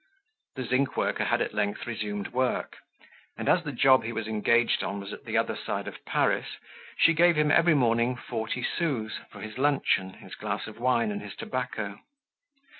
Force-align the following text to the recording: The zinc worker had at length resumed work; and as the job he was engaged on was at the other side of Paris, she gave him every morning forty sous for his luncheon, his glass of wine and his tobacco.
The 0.55 0.63
zinc 0.63 0.97
worker 0.97 1.25
had 1.25 1.41
at 1.43 1.53
length 1.53 1.85
resumed 1.85 2.29
work; 2.29 2.77
and 3.37 3.47
as 3.47 3.63
the 3.63 3.71
job 3.71 4.03
he 4.03 4.11
was 4.11 4.25
engaged 4.27 4.81
on 4.83 4.99
was 4.99 5.13
at 5.13 5.25
the 5.25 5.37
other 5.37 5.55
side 5.55 5.87
of 5.87 6.03
Paris, 6.05 6.57
she 6.97 7.13
gave 7.13 7.35
him 7.35 7.51
every 7.51 7.75
morning 7.75 8.15
forty 8.15 8.63
sous 8.63 9.19
for 9.29 9.41
his 9.41 9.59
luncheon, 9.59 10.13
his 10.15 10.33
glass 10.33 10.65
of 10.65 10.79
wine 10.79 11.11
and 11.11 11.21
his 11.21 11.35
tobacco. 11.35 11.99